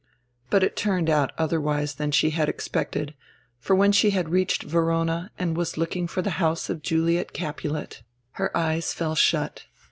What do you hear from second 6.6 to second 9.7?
of Juliet Capulet, her eyes fell shut.